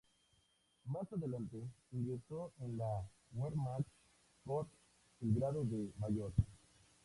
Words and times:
Más 0.85 1.13
adelante 1.13 1.61
ingresó 1.91 2.51
en 2.61 2.75
la 2.75 3.07
"Wehrmacht" 3.33 3.85
corn 4.43 4.67
el 5.21 5.35
grado 5.35 5.63
de 5.63 5.91
mayor. 5.99 6.33